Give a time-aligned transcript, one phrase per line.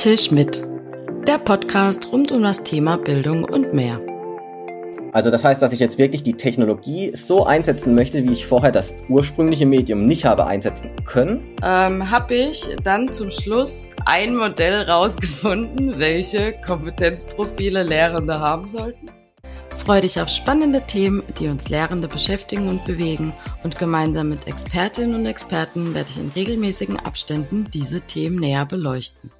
[0.00, 0.62] Tisch mit,
[1.26, 4.00] der Podcast rund um das Thema Bildung und mehr.
[5.12, 8.72] Also das heißt, dass ich jetzt wirklich die Technologie so einsetzen möchte, wie ich vorher
[8.72, 11.54] das ursprüngliche Medium nicht habe einsetzen können?
[11.62, 19.10] Ähm, habe ich dann zum Schluss ein Modell rausgefunden, welche Kompetenzprofile Lehrende haben sollten?
[19.76, 25.14] Freue dich auf spannende Themen, die uns Lehrende beschäftigen und bewegen und gemeinsam mit Expertinnen
[25.14, 29.30] und Experten werde ich in regelmäßigen Abständen diese Themen näher beleuchten.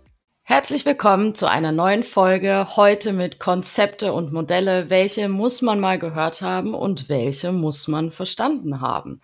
[0.50, 2.66] Herzlich willkommen zu einer neuen Folge.
[2.74, 4.90] Heute mit Konzepte und Modelle.
[4.90, 9.20] Welche muss man mal gehört haben und welche muss man verstanden haben?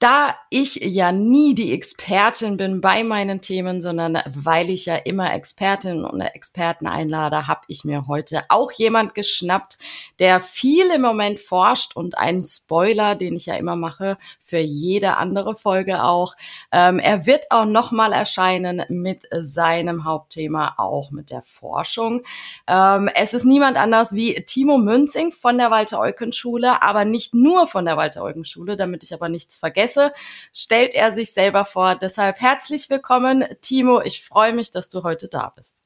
[0.00, 5.34] Da ich ja nie die Expertin bin bei meinen Themen, sondern weil ich ja immer
[5.34, 9.76] Expertinnen und Experten einlade, habe ich mir heute auch jemand geschnappt,
[10.18, 15.18] der viel im Moment forscht und einen Spoiler, den ich ja immer mache, für jede
[15.18, 16.34] andere Folge auch.
[16.72, 22.22] Ähm, er wird auch nochmal erscheinen mit seinem Hauptthema, auch mit der Forschung.
[22.66, 27.84] Ähm, es ist niemand anders wie Timo Münzing von der Walter-Eucken-Schule, aber nicht nur von
[27.84, 30.12] der Walter-Eucken-Schule, damit ich aber nichts vergesse vergesse,
[30.52, 31.96] stellt er sich selber vor.
[31.96, 34.00] Deshalb herzlich willkommen, Timo.
[34.02, 35.78] Ich freue mich, dass du heute da bist.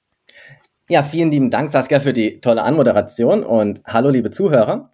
[0.88, 4.91] Ja, vielen lieben Dank, Saskia, für die tolle Anmoderation und hallo, liebe Zuhörer.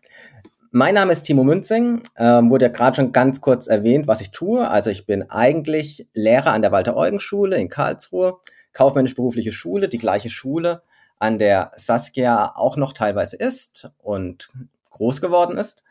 [0.71, 4.31] Mein Name ist Timo Münzing, ähm, wurde ja gerade schon ganz kurz erwähnt, was ich
[4.31, 4.69] tue.
[4.69, 8.39] Also ich bin eigentlich Lehrer an der Walter-Eugen-Schule in Karlsruhe,
[8.73, 10.83] kaufmännisch-berufliche Schule, die gleiche Schule,
[11.19, 14.49] an der Saskia auch noch teilweise ist und
[14.91, 15.83] groß geworden ist.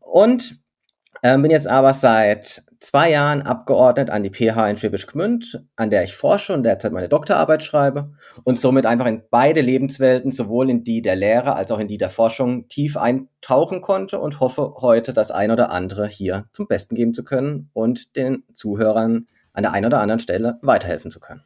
[0.00, 0.58] Und
[1.22, 5.90] ähm, bin jetzt aber seit zwei Jahren abgeordnet an die PH in Schwäbisch Gmünd, an
[5.90, 8.12] der ich forsche und derzeit meine Doktorarbeit schreibe
[8.44, 11.98] und somit einfach in beide Lebenswelten, sowohl in die der Lehre als auch in die
[11.98, 16.94] der Forschung, tief eintauchen konnte und hoffe heute das ein oder andere hier zum Besten
[16.94, 21.42] geben zu können und den Zuhörern an der einen oder anderen Stelle weiterhelfen zu können.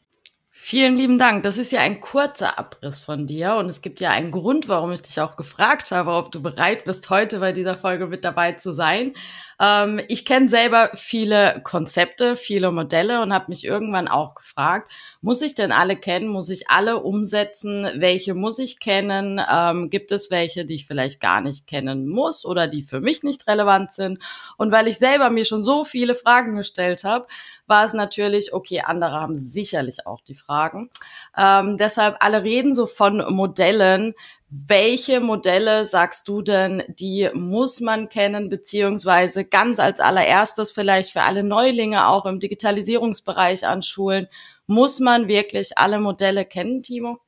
[0.62, 1.42] Vielen lieben Dank.
[1.42, 4.92] Das ist ja ein kurzer Abriss von dir und es gibt ja einen Grund, warum
[4.92, 8.52] ich dich auch gefragt habe, ob du bereit bist, heute bei dieser Folge mit dabei
[8.52, 9.14] zu sein.
[9.60, 14.90] Ähm, ich kenne selber viele Konzepte, viele Modelle und habe mich irgendwann auch gefragt,
[15.20, 16.28] muss ich denn alle kennen?
[16.28, 17.86] Muss ich alle umsetzen?
[17.96, 19.40] Welche muss ich kennen?
[19.52, 23.22] Ähm, gibt es welche, die ich vielleicht gar nicht kennen muss oder die für mich
[23.22, 24.18] nicht relevant sind?
[24.56, 27.26] Und weil ich selber mir schon so viele Fragen gestellt habe,
[27.66, 30.90] war es natürlich, okay, andere haben sicherlich auch die Fragen.
[31.36, 34.14] Ähm, deshalb alle reden so von Modellen.
[34.50, 41.22] Welche Modelle sagst du denn, die muss man kennen, beziehungsweise ganz als allererstes vielleicht für
[41.22, 44.26] alle Neulinge auch im Digitalisierungsbereich an Schulen,
[44.66, 47.18] muss man wirklich alle Modelle kennen, Timo?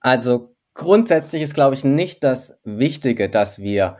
[0.00, 3.98] Also grundsätzlich ist, glaube ich, nicht das Wichtige, dass wir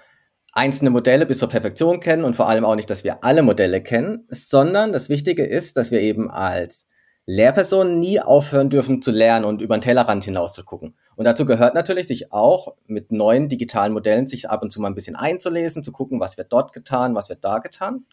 [0.53, 3.83] einzelne Modelle bis zur Perfektion kennen und vor allem auch nicht, dass wir alle Modelle
[3.83, 6.89] kennen, sondern das Wichtige ist, dass wir eben als
[7.31, 10.97] Lehrpersonen nie aufhören dürfen zu lernen und über den Tellerrand hinaus zu gucken.
[11.15, 14.89] Und dazu gehört natürlich, sich auch mit neuen digitalen Modellen sich ab und zu mal
[14.89, 18.05] ein bisschen einzulesen, zu gucken, was wird dort getan, was wird da getan.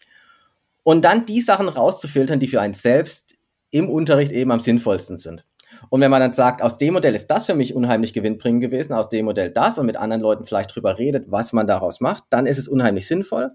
[0.84, 3.34] Und dann die Sachen rauszufiltern, die für einen selbst
[3.70, 5.44] im Unterricht eben am sinnvollsten sind.
[5.90, 8.92] Und wenn man dann sagt, aus dem Modell ist das für mich unheimlich gewinnbringend gewesen,
[8.92, 12.22] aus dem Modell das und mit anderen Leuten vielleicht drüber redet, was man daraus macht,
[12.30, 13.50] dann ist es unheimlich sinnvoll.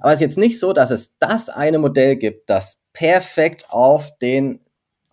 [0.00, 4.18] Aber es ist jetzt nicht so, dass es das eine Modell gibt, das perfekt auf
[4.18, 4.60] den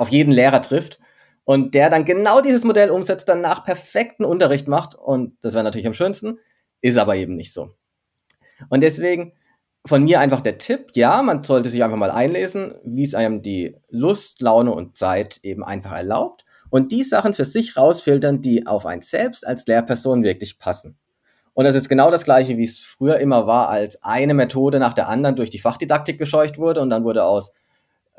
[0.01, 1.00] auf jeden Lehrer trifft
[1.44, 5.63] und der dann genau dieses Modell umsetzt, dann nach perfekten Unterricht macht und das wäre
[5.63, 6.39] natürlich am schönsten,
[6.81, 7.75] ist aber eben nicht so.
[8.69, 9.34] Und deswegen
[9.85, 13.44] von mir einfach der Tipp, ja, man sollte sich einfach mal einlesen, wie es einem
[13.44, 18.66] die Lust, Laune und Zeit eben einfach erlaubt und die Sachen für sich rausfiltern, die
[18.66, 20.97] auf einen selbst als Lehrperson wirklich passen.
[21.53, 24.94] Und das ist genau das gleiche, wie es früher immer war, als eine Methode nach
[24.94, 27.51] der anderen durch die Fachdidaktik gescheucht wurde und dann wurde aus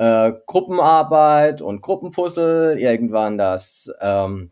[0.03, 4.51] äh, Gruppenarbeit und Gruppenpuzzle, irgendwann das, ähm,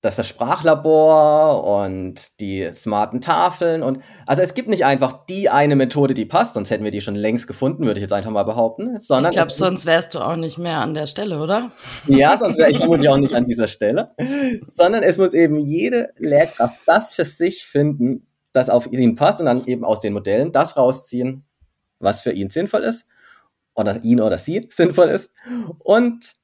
[0.00, 5.74] das, das Sprachlabor und die smarten Tafeln und also es gibt nicht einfach die eine
[5.74, 8.44] Methode, die passt, sonst hätten wir die schon längst gefunden, würde ich jetzt einfach mal
[8.44, 8.96] behaupten.
[9.00, 11.72] Sondern ich glaube, sonst wärst du auch nicht mehr an der Stelle, oder?
[12.06, 14.12] Ja, sonst wäre ich vermutlich auch nicht an dieser Stelle.
[14.68, 19.46] Sondern es muss eben jede Lehrkraft das für sich finden, das auf ihn passt und
[19.46, 21.44] dann eben aus den Modellen das rausziehen,
[21.98, 23.04] was für ihn sinnvoll ist
[23.78, 25.32] oder ihn oder sie sinnvoll ist.
[25.78, 26.36] Und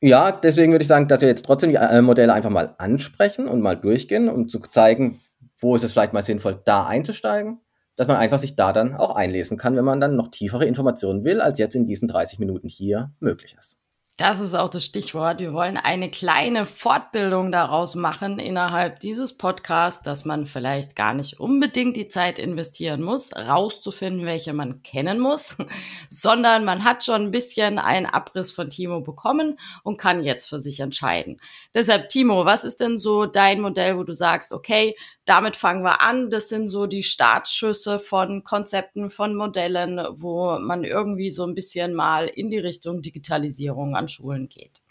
[0.00, 3.48] ja, deswegen würde ich sagen, dass wir jetzt trotzdem die äh, Modelle einfach mal ansprechen
[3.48, 5.20] und mal durchgehen, um zu zeigen,
[5.58, 7.60] wo ist es vielleicht mal sinnvoll, da einzusteigen,
[7.96, 11.24] dass man einfach sich da dann auch einlesen kann, wenn man dann noch tiefere Informationen
[11.24, 13.78] will, als jetzt in diesen 30 Minuten hier möglich ist.
[14.16, 15.40] Das ist auch das Stichwort.
[15.40, 21.40] Wir wollen eine kleine Fortbildung daraus machen innerhalb dieses Podcasts, dass man vielleicht gar nicht
[21.40, 25.56] unbedingt die Zeit investieren muss, rauszufinden, welche man kennen muss,
[26.08, 30.60] sondern man hat schon ein bisschen einen Abriss von Timo bekommen und kann jetzt für
[30.60, 31.38] sich entscheiden.
[31.74, 34.94] Deshalb, Timo, was ist denn so dein Modell, wo du sagst, okay,
[35.24, 36.30] damit fangen wir an.
[36.30, 41.94] Das sind so die Startschüsse von Konzepten, von Modellen, wo man irgendwie so ein bisschen
[41.94, 44.82] mal in die Richtung Digitalisierung an Schulen geht.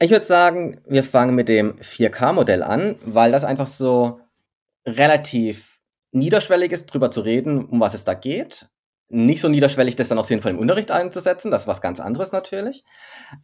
[0.00, 4.20] Ich würde sagen, wir fangen mit dem 4K-Modell an, weil das einfach so
[4.86, 5.80] relativ
[6.12, 8.68] niederschwellig ist, drüber zu reden, um was es da geht.
[9.10, 12.30] Nicht so niederschwellig, das dann auch sinnvoll im Unterricht einzusetzen, das ist was ganz anderes
[12.30, 12.84] natürlich.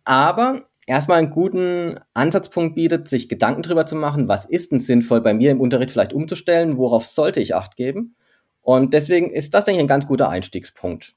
[0.04, 5.20] Aber erstmal einen guten Ansatzpunkt bietet, sich Gedanken drüber zu machen, was ist denn sinnvoll
[5.20, 8.16] bei mir im Unterricht vielleicht umzustellen, worauf sollte ich Acht geben.
[8.62, 11.14] Und deswegen ist das, denke ich, ein ganz guter Einstiegspunkt.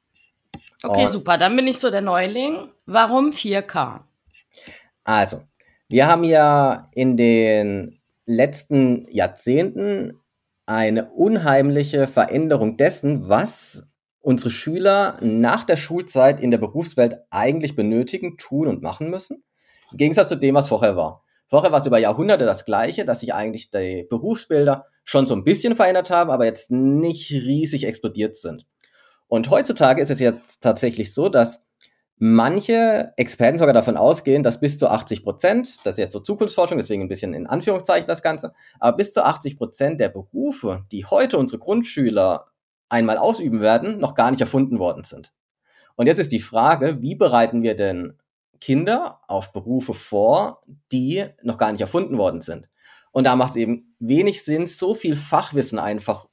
[0.83, 1.37] Okay, Und super.
[1.37, 2.69] Dann bin ich so der Neuling.
[2.85, 4.01] Warum 4K?
[5.03, 5.41] Also,
[5.87, 10.19] wir haben ja in den letzten Jahrzehnten
[10.65, 13.87] eine unheimliche Veränderung dessen, was
[14.19, 19.43] unsere Schüler nach der Schulzeit in der Berufswelt eigentlich benötigen, tun und machen müssen.
[19.91, 21.23] Im Gegensatz zu dem, was vorher war.
[21.47, 25.45] Vorher war es über Jahrhunderte das Gleiche, dass sich eigentlich die Berufsbilder schon so ein
[25.45, 28.65] bisschen verändert haben, aber jetzt nicht riesig explodiert sind.
[29.27, 31.65] Und heutzutage ist es jetzt tatsächlich so, dass
[32.17, 36.77] manche Experten sogar davon ausgehen, dass bis zu 80 Prozent, das ist jetzt so Zukunftsforschung,
[36.77, 41.05] deswegen ein bisschen in Anführungszeichen das Ganze, aber bis zu 80 Prozent der Berufe, die
[41.05, 42.47] heute unsere Grundschüler
[42.89, 45.33] einmal ausüben werden, noch gar nicht erfunden worden sind.
[45.95, 48.17] Und jetzt ist die Frage, wie bereiten wir denn
[48.59, 50.61] Kinder auf Berufe vor,
[50.91, 52.69] die noch gar nicht erfunden worden sind.
[53.11, 56.27] Und da macht es eben wenig Sinn, so viel Fachwissen einfach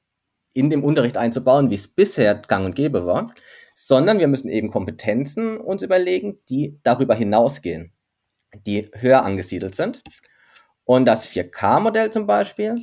[0.53, 3.33] in dem Unterricht einzubauen, wie es bisher gang und gäbe war,
[3.75, 7.93] sondern wir müssen eben Kompetenzen uns überlegen, die darüber hinausgehen,
[8.67, 10.03] die höher angesiedelt sind.
[10.85, 12.81] Und das 4K-Modell zum Beispiel,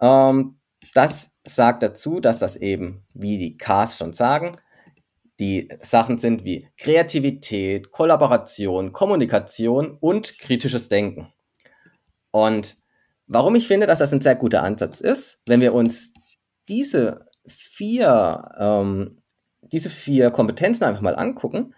[0.00, 0.60] ähm,
[0.94, 4.52] das sagt dazu, dass das eben, wie die Ks schon sagen,
[5.40, 11.32] die Sachen sind wie Kreativität, Kollaboration, Kommunikation und kritisches Denken.
[12.30, 12.76] Und
[13.26, 16.12] warum ich finde, dass das ein sehr guter Ansatz ist, wenn wir uns
[16.68, 19.18] diese vier, ähm,
[19.60, 21.74] diese vier Kompetenzen einfach mal angucken,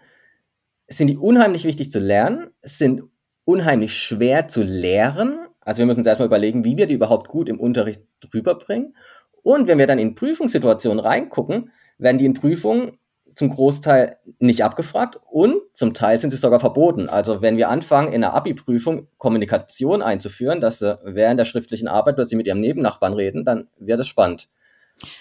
[0.87, 3.03] sind die unheimlich wichtig zu lernen, sind
[3.45, 5.47] unheimlich schwer zu lehren.
[5.61, 8.03] Also wir müssen uns erstmal überlegen, wie wir die überhaupt gut im Unterricht
[8.33, 8.95] rüberbringen.
[9.43, 12.98] Und wenn wir dann in Prüfungssituationen reingucken, werden die in Prüfungen
[13.39, 17.07] zum Großteil nicht abgefragt und zum Teil sind sie sogar verboten.
[17.07, 22.17] Also wenn wir anfangen, in der Abi-Prüfung Kommunikation einzuführen, dass sie während der schriftlichen Arbeit
[22.17, 24.49] plötzlich mit ihrem Nebennachbarn reden, dann wird es spannend.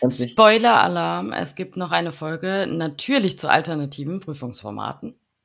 [0.03, 5.15] Spoiler-Alarm, es gibt noch eine Folge, natürlich zu alternativen Prüfungsformaten.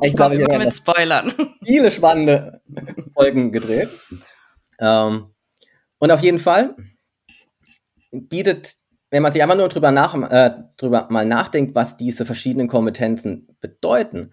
[0.00, 1.34] ich komme immer mit Spoilern.
[1.62, 2.62] Viele spannende
[3.12, 3.90] Folgen gedreht.
[4.80, 5.34] Ähm,
[5.98, 6.74] und auf jeden Fall
[8.10, 8.76] bietet
[9.10, 13.56] wenn man sich einfach nur drüber, nach, äh, drüber mal nachdenkt, was diese verschiedenen Kompetenzen
[13.60, 14.32] bedeuten,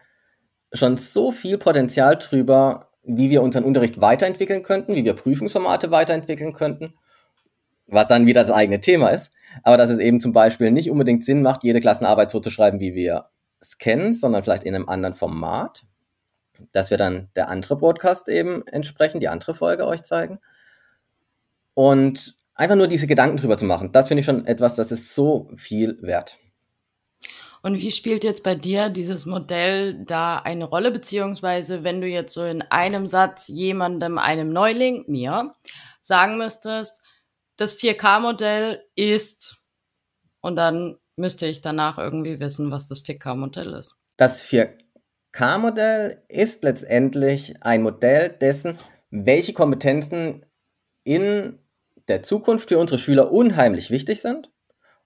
[0.73, 6.53] schon so viel Potenzial drüber, wie wir unseren Unterricht weiterentwickeln könnten, wie wir Prüfungsformate weiterentwickeln
[6.53, 6.95] könnten,
[7.85, 9.31] was dann wieder das eigene Thema ist.
[9.61, 12.79] Aber dass es eben zum Beispiel nicht unbedingt Sinn macht, jede Klassenarbeit so zu schreiben,
[12.79, 13.29] wie wir
[13.59, 15.83] es kennen, sondern vielleicht in einem anderen Format.
[16.71, 20.39] Dass wir dann der andere Broadcast eben entsprechend, die andere Folge euch zeigen.
[21.73, 25.13] Und einfach nur diese Gedanken drüber zu machen, das finde ich schon etwas, das ist
[25.13, 26.39] so viel wert.
[27.61, 32.33] Und wie spielt jetzt bei dir dieses Modell da eine Rolle, beziehungsweise wenn du jetzt
[32.33, 35.53] so in einem Satz jemandem, einem Neuling, mir,
[36.01, 37.01] sagen müsstest,
[37.55, 39.61] das 4K-Modell ist,
[40.41, 43.95] und dann müsste ich danach irgendwie wissen, was das 4K-Modell ist.
[44.17, 48.77] Das 4K-Modell ist letztendlich ein Modell dessen,
[49.09, 50.45] welche Kompetenzen
[51.05, 51.59] in
[52.07, 54.51] der Zukunft für unsere Schüler unheimlich wichtig sind.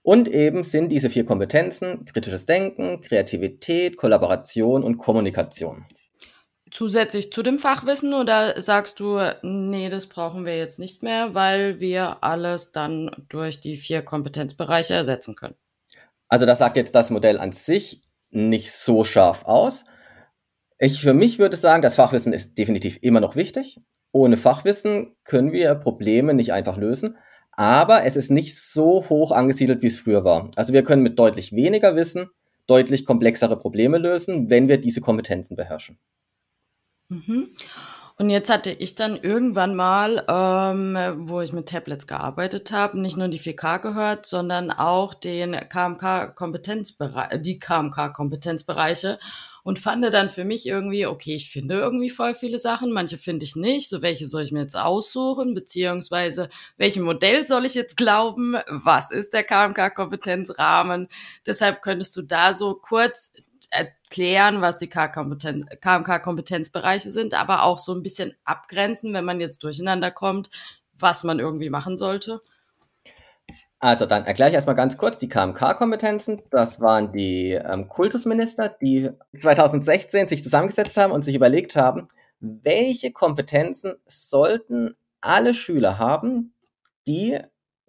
[0.02, 5.84] Und eben sind diese vier Kompetenzen kritisches Denken, Kreativität, Kollaboration und Kommunikation.
[6.70, 11.80] Zusätzlich zu dem Fachwissen oder sagst du, nee, das brauchen wir jetzt nicht mehr, weil
[11.80, 15.56] wir alles dann durch die vier Kompetenzbereiche ersetzen können?
[16.28, 19.84] Also das sagt jetzt das Modell an sich nicht so scharf aus.
[20.78, 23.80] Ich für mich würde sagen, das Fachwissen ist definitiv immer noch wichtig
[24.12, 27.16] ohne Fachwissen können wir Probleme nicht einfach lösen.
[27.52, 30.50] Aber es ist nicht so hoch angesiedelt, wie es früher war.
[30.56, 32.30] Also wir können mit deutlich weniger Wissen
[32.68, 35.98] deutlich komplexere Probleme lösen, wenn wir diese Kompetenzen beherrschen.
[37.08, 37.48] Mhm.
[38.20, 40.98] Und jetzt hatte ich dann irgendwann mal, ähm,
[41.28, 47.40] wo ich mit Tablets gearbeitet habe, nicht nur die 4K gehört, sondern auch den KMK-Kompetenzbereich,
[47.42, 49.20] die KMK-Kompetenzbereiche
[49.68, 53.44] und fand dann für mich irgendwie, okay, ich finde irgendwie voll viele Sachen, manche finde
[53.44, 56.48] ich nicht, so welche soll ich mir jetzt aussuchen, beziehungsweise
[56.78, 61.08] welchem Modell soll ich jetzt glauben, was ist der KMK-Kompetenzrahmen,
[61.44, 63.34] deshalb könntest du da so kurz
[63.68, 70.10] erklären, was die KMK-Kompetenzbereiche sind, aber auch so ein bisschen abgrenzen, wenn man jetzt durcheinander
[70.10, 70.48] kommt,
[70.98, 72.40] was man irgendwie machen sollte?
[73.80, 76.42] Also dann erkläre ich erstmal ganz kurz die KMK-Kompetenzen.
[76.50, 82.08] Das waren die ähm, Kultusminister, die 2016 sich zusammengesetzt haben und sich überlegt haben,
[82.40, 86.54] welche Kompetenzen sollten alle Schüler haben,
[87.06, 87.38] die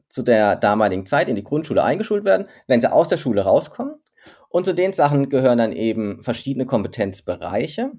[0.09, 3.95] zu der damaligen Zeit in die Grundschule eingeschult werden, wenn sie aus der Schule rauskommen.
[4.49, 7.91] Und zu den Sachen gehören dann eben verschiedene Kompetenzbereiche,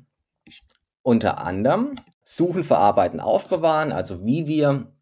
[1.03, 4.93] unter anderem Suchen, Verarbeiten, Aufbewahren, also wie wir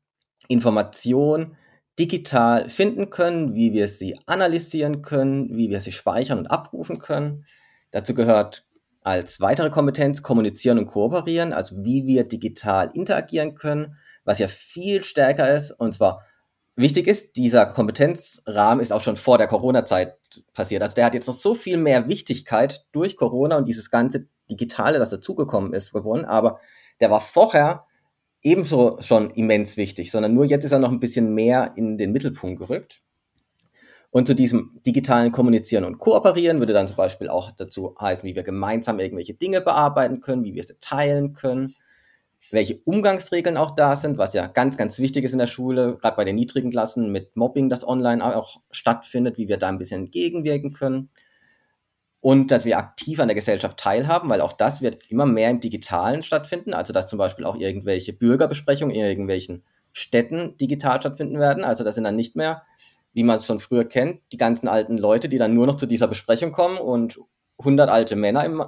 [0.48, 1.56] Informationen
[1.98, 7.44] digital finden können, wie wir sie analysieren können, wie wir sie speichern und abrufen können.
[7.90, 8.64] Dazu gehört
[9.02, 15.02] als weitere Kompetenz kommunizieren und kooperieren, also wie wir digital interagieren können, was ja viel
[15.02, 15.70] stärker ist.
[15.70, 16.22] Und zwar
[16.76, 20.18] wichtig ist, dieser Kompetenzrahmen ist auch schon vor der Corona-Zeit
[20.52, 20.82] passiert.
[20.82, 24.98] Also der hat jetzt noch so viel mehr Wichtigkeit durch Corona und dieses ganze Digitale,
[24.98, 26.24] das dazugekommen ist, gewonnen.
[26.24, 26.60] Aber
[27.00, 27.86] der war vorher
[28.42, 32.12] ebenso schon immens wichtig, sondern nur jetzt ist er noch ein bisschen mehr in den
[32.12, 33.02] Mittelpunkt gerückt.
[34.10, 38.34] Und zu diesem digitalen Kommunizieren und Kooperieren würde dann zum Beispiel auch dazu heißen, wie
[38.34, 41.74] wir gemeinsam irgendwelche Dinge bearbeiten können, wie wir sie teilen können,
[42.50, 46.16] welche Umgangsregeln auch da sind, was ja ganz, ganz wichtig ist in der Schule, gerade
[46.16, 50.04] bei den niedrigen Klassen mit Mobbing, das online auch stattfindet, wie wir da ein bisschen
[50.04, 51.10] entgegenwirken können
[52.28, 55.60] und dass wir aktiv an der Gesellschaft teilhaben, weil auch das wird immer mehr im
[55.60, 56.74] Digitalen stattfinden.
[56.74, 61.64] Also dass zum Beispiel auch irgendwelche Bürgerbesprechungen in irgendwelchen Städten digital stattfinden werden.
[61.64, 62.64] Also das sind dann nicht mehr,
[63.14, 65.86] wie man es schon früher kennt, die ganzen alten Leute, die dann nur noch zu
[65.86, 67.18] dieser Besprechung kommen und
[67.60, 68.62] 100 alte Männer im,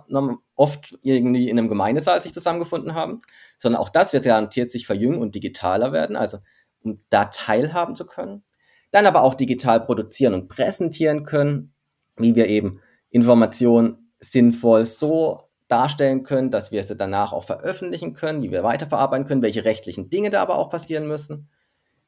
[0.54, 3.20] oft irgendwie in einem Gemeindesaal sich zusammengefunden haben,
[3.58, 6.38] sondern auch das wird garantiert sich verjüngen und digitaler werden, also
[6.82, 8.42] um da teilhaben zu können.
[8.90, 11.74] Dann aber auch digital produzieren und präsentieren können,
[12.16, 18.42] wie wir eben Informationen sinnvoll so darstellen können, dass wir sie danach auch veröffentlichen können,
[18.42, 21.48] wie wir weiterverarbeiten können, welche rechtlichen Dinge da aber auch passieren müssen,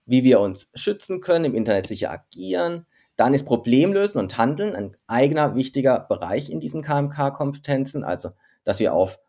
[0.04, 2.86] wie wir uns schützen können, im Internet sicher agieren.
[3.16, 8.30] Dann ist Problemlösen und Handeln ein eigener wichtiger Bereich in diesen KMK-Kompetenzen, also
[8.64, 9.20] dass wir auf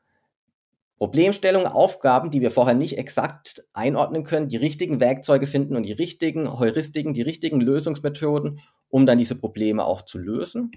[0.98, 5.92] Problemstellungen, Aufgaben, die wir vorher nicht exakt einordnen können, die richtigen Werkzeuge finden und die
[5.92, 10.72] richtigen Heuristiken, die richtigen Lösungsmethoden, um dann diese Probleme auch zu lösen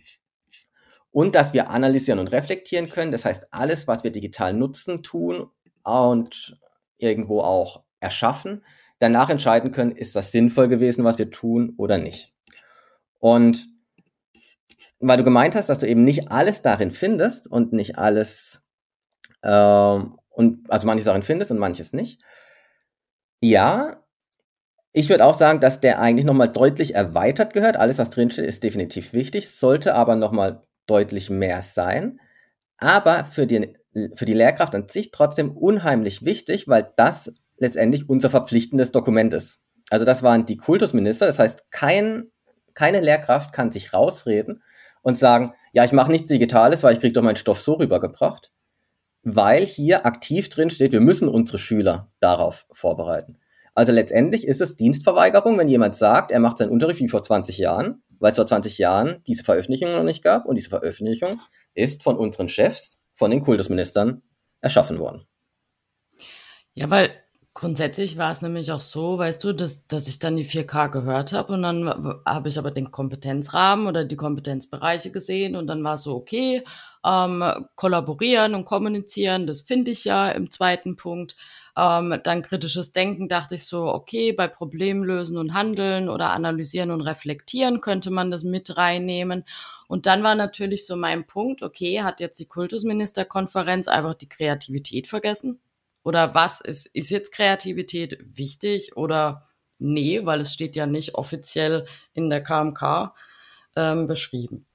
[1.17, 3.11] und dass wir analysieren und reflektieren können.
[3.11, 5.49] Das heißt, alles, was wir digital nutzen, tun
[5.83, 6.61] und
[6.99, 8.63] irgendwo auch erschaffen,
[8.99, 12.35] danach entscheiden können, ist das sinnvoll gewesen, was wir tun oder nicht.
[13.19, 13.67] Und
[15.01, 18.63] weil du gemeint hast, dass du eben nicht alles darin findest und nicht alles,
[19.43, 22.21] ähm, und also manches darin findest und manches nicht.
[23.41, 24.05] Ja,
[24.93, 27.79] ich würde auch sagen, dass der eigentlich nochmal deutlich erweitert gehört.
[27.79, 32.21] Alles, was drinsteht, ist definitiv wichtig, sollte aber nochmal deutlich mehr sein,
[32.79, 33.73] aber für die,
[34.15, 39.63] für die Lehrkraft an sich trotzdem unheimlich wichtig, weil das letztendlich unser verpflichtendes Dokument ist.
[39.91, 42.31] Also das waren die Kultusminister, das heißt, kein,
[42.75, 44.63] keine Lehrkraft kann sich rausreden
[45.03, 48.53] und sagen, ja, ich mache nichts Digitales, weil ich kriege doch meinen Stoff so rübergebracht,
[49.23, 53.39] weil hier aktiv drin steht, wir müssen unsere Schüler darauf vorbereiten.
[53.75, 57.59] Also letztendlich ist es Dienstverweigerung, wenn jemand sagt, er macht seinen Unterricht wie vor 20
[57.59, 61.41] Jahren weil es vor 20 Jahren diese Veröffentlichung noch nicht gab und diese Veröffentlichung
[61.75, 64.23] ist von unseren Chefs, von den Kultusministern
[64.61, 65.27] erschaffen worden.
[66.75, 67.11] Ja, weil
[67.55, 71.33] grundsätzlich war es nämlich auch so, weißt du, dass, dass ich dann die 4K gehört
[71.33, 71.89] habe und dann
[72.27, 76.63] habe ich aber den Kompetenzrahmen oder die Kompetenzbereiche gesehen und dann war es so, okay,
[77.03, 77.43] ähm,
[77.75, 81.37] kollaborieren und kommunizieren, das finde ich ja im zweiten Punkt.
[81.79, 87.03] Ähm, dann kritisches Denken dachte ich so, okay, bei Problemlösen und Handeln oder analysieren und
[87.03, 89.45] reflektieren könnte man das mit reinnehmen.
[89.87, 95.07] Und dann war natürlich so mein Punkt, okay, hat jetzt die Kultusministerkonferenz einfach die Kreativität
[95.07, 95.61] vergessen?
[96.03, 101.87] Oder was ist, ist jetzt Kreativität wichtig oder nee, weil es steht ja nicht offiziell
[102.15, 103.13] in der KMK
[103.75, 104.67] ähm, beschrieben.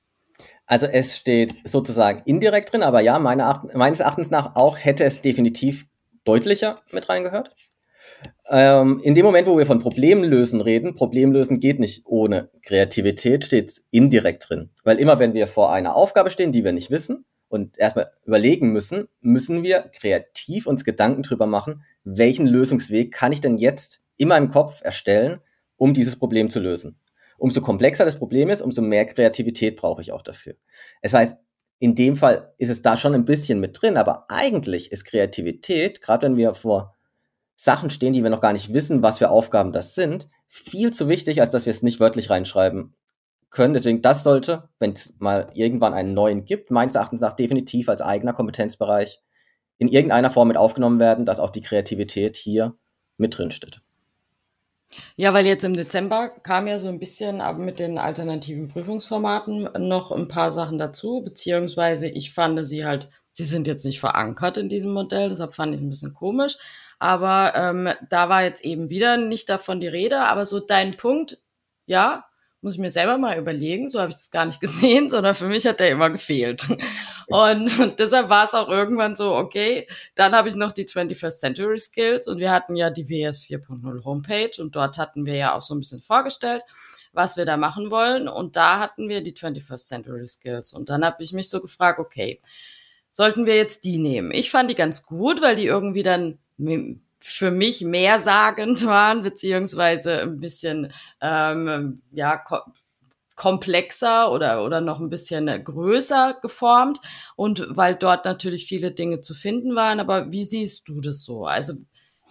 [0.65, 5.21] Also es steht sozusagen indirekt drin, aber ja, meine, meines Erachtens nach auch hätte es
[5.21, 5.87] definitiv
[6.23, 7.55] deutlicher mit reingehört.
[8.49, 13.81] Ähm, in dem Moment, wo wir von Problemlösen reden, Problemlösen geht nicht ohne Kreativität, steht
[13.91, 14.69] indirekt drin.
[14.83, 18.71] Weil immer wenn wir vor einer Aufgabe stehen, die wir nicht wissen und erstmal überlegen
[18.71, 24.27] müssen, müssen wir kreativ uns Gedanken drüber machen, welchen Lösungsweg kann ich denn jetzt in
[24.27, 25.39] meinem Kopf erstellen,
[25.77, 26.99] um dieses Problem zu lösen.
[27.37, 30.55] Umso komplexer das Problem ist, umso mehr Kreativität brauche ich auch dafür.
[31.01, 31.37] Es heißt,
[31.81, 35.99] in dem Fall ist es da schon ein bisschen mit drin, aber eigentlich ist Kreativität,
[35.99, 36.95] gerade wenn wir vor
[37.55, 41.09] Sachen stehen, die wir noch gar nicht wissen, was für Aufgaben das sind, viel zu
[41.09, 42.93] wichtig, als dass wir es nicht wörtlich reinschreiben
[43.49, 43.73] können.
[43.73, 48.01] Deswegen, das sollte, wenn es mal irgendwann einen neuen gibt, meines Erachtens nach definitiv als
[48.01, 49.19] eigener Kompetenzbereich
[49.79, 52.77] in irgendeiner Form mit aufgenommen werden, dass auch die Kreativität hier
[53.17, 53.81] mit drin steht.
[55.15, 60.11] Ja, weil jetzt im Dezember kam ja so ein bisschen mit den alternativen Prüfungsformaten noch
[60.11, 64.69] ein paar Sachen dazu, beziehungsweise ich fand sie halt, sie sind jetzt nicht verankert in
[64.69, 66.57] diesem Modell, deshalb fand ich es ein bisschen komisch.
[66.99, 71.39] Aber ähm, da war jetzt eben wieder nicht davon die Rede, aber so dein Punkt,
[71.85, 72.25] ja,
[72.61, 75.47] muss ich mir selber mal überlegen, so habe ich das gar nicht gesehen, sondern für
[75.47, 76.67] mich hat der immer gefehlt.
[77.27, 81.37] Und, und deshalb war es auch irgendwann so, okay, dann habe ich noch die 21st
[81.37, 85.55] Century Skills und wir hatten ja die WS 4.0 Homepage und dort hatten wir ja
[85.55, 86.63] auch so ein bisschen vorgestellt,
[87.13, 91.05] was wir da machen wollen und da hatten wir die 21st Century Skills und dann
[91.05, 92.41] habe ich mich so gefragt, okay,
[93.09, 94.31] sollten wir jetzt die nehmen?
[94.31, 96.39] Ich fand die ganz gut, weil die irgendwie dann
[97.21, 102.59] für mich mehr sagend waren, beziehungsweise ein bisschen ähm, ja, ko
[103.35, 106.99] komplexer oder, oder noch ein bisschen größer geformt
[107.35, 109.99] und weil dort natürlich viele Dinge zu finden waren.
[109.99, 111.47] Aber wie siehst du das so?
[111.47, 111.73] Also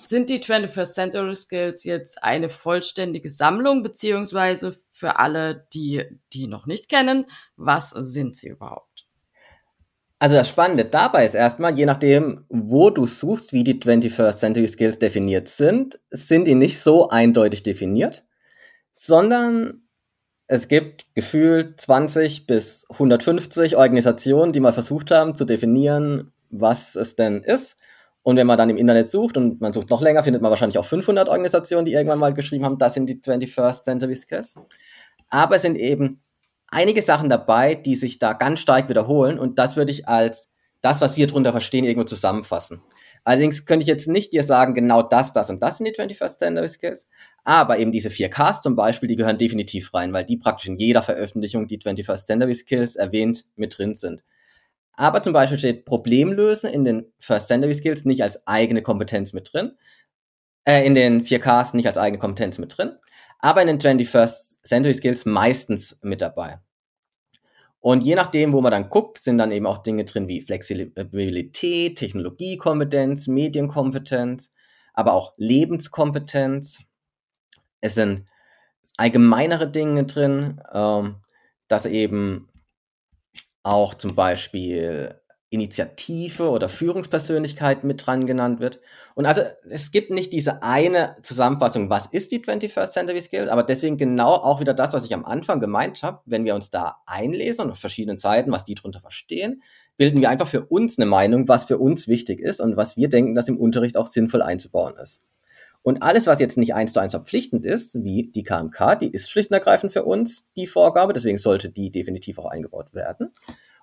[0.03, 6.67] sind die 21st Century Skills jetzt eine vollständige Sammlung, beziehungsweise für alle, die die noch
[6.67, 8.90] nicht kennen, was sind sie überhaupt?
[10.23, 14.69] Also das Spannende dabei ist erstmal, je nachdem, wo du suchst, wie die 21st Century
[14.69, 18.27] Skills definiert sind, sind die nicht so eindeutig definiert,
[18.93, 19.83] sondern
[20.47, 27.17] es gibt gefühlt 20 bis 150 Organisationen, die mal versucht haben zu definieren, was es
[27.17, 27.79] denn ist.
[28.23, 30.77] Und wenn man dann im Internet sucht und man sucht noch länger, findet man wahrscheinlich
[30.77, 34.59] auch 500 Organisationen, die irgendwann mal geschrieben haben, das sind die 21st Century Skills.
[35.31, 36.21] Aber es sind eben
[36.71, 40.51] einige Sachen dabei, die sich da ganz stark wiederholen und das würde ich als
[40.81, 42.83] das, was wir drunter verstehen, irgendwo zusammenfassen.
[43.23, 46.37] Allerdings könnte ich jetzt nicht dir sagen, genau das, das und das sind die 21st
[46.37, 47.07] Standard Skills,
[47.45, 51.03] aber eben diese 4Ks zum Beispiel, die gehören definitiv rein, weil die praktisch in jeder
[51.03, 54.25] Veröffentlichung, die 21st Standard Skills erwähnt, mit drin sind.
[54.95, 59.53] Aber zum Beispiel steht Problemlösen in den First Standard Skills nicht als eigene Kompetenz mit
[59.53, 59.73] drin,
[60.65, 62.97] äh, in den 4Ks nicht als eigene Kompetenz mit drin,
[63.39, 66.61] aber in den 21st Century Skills meistens mit dabei.
[67.81, 71.97] Und je nachdem, wo man dann guckt, sind dann eben auch Dinge drin wie Flexibilität,
[71.97, 74.51] Technologiekompetenz, Medienkompetenz,
[74.93, 76.85] aber auch Lebenskompetenz.
[77.81, 78.27] Es sind
[78.99, 81.17] allgemeinere Dinge drin, ähm,
[81.69, 82.51] dass eben
[83.63, 85.20] auch zum Beispiel
[85.51, 88.81] Initiative oder Führungspersönlichkeit mit dran genannt wird.
[89.17, 93.65] Und also es gibt nicht diese eine Zusammenfassung, was ist die 21st Century Skill, aber
[93.65, 96.99] deswegen genau auch wieder das, was ich am Anfang gemeint habe, wenn wir uns da
[97.05, 99.63] einlesen und auf verschiedenen Seiten, was die drunter verstehen,
[99.97, 103.09] bilden wir einfach für uns eine Meinung, was für uns wichtig ist und was wir
[103.09, 105.27] denken, dass im Unterricht auch sinnvoll einzubauen ist.
[105.83, 109.31] Und alles, was jetzt nicht eins zu eins verpflichtend ist, wie die KMK, die ist
[109.31, 113.33] schlicht und ergreifend für uns die Vorgabe, deswegen sollte die definitiv auch eingebaut werden.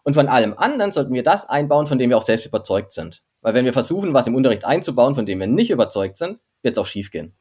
[0.07, 3.23] Und von allem anderen sollten wir das einbauen, von dem wir auch selbst überzeugt sind.
[3.41, 6.77] Weil wenn wir versuchen, was im Unterricht einzubauen, von dem wir nicht überzeugt sind, wird
[6.77, 7.33] es auch schiefgehen.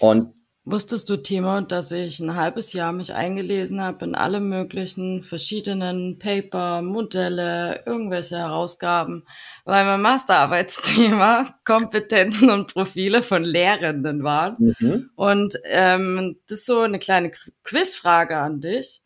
[0.00, 0.32] Und
[0.64, 6.18] Wusstest du, Timo, dass ich ein halbes Jahr mich eingelesen habe in alle möglichen verschiedenen
[6.18, 9.26] Paper, Modelle, irgendwelche Herausgaben,
[9.66, 14.74] weil mein Masterarbeitsthema Kompetenzen und Profile von Lehrenden waren.
[14.78, 15.10] Mhm.
[15.14, 17.32] Und ähm, das ist so eine kleine
[17.64, 19.02] Quizfrage an dich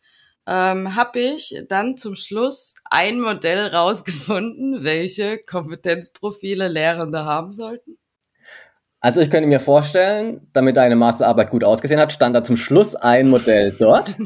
[0.47, 7.97] ähm, habe ich dann zum Schluss ein Modell rausgefunden, welche Kompetenzprofile Lehrende haben sollten?
[8.99, 12.95] Also ich könnte mir vorstellen, damit deine Masterarbeit gut ausgesehen hat, stand da zum Schluss
[12.95, 14.17] ein Modell dort.